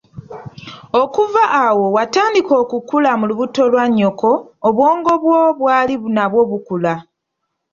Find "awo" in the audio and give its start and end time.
1.65-1.85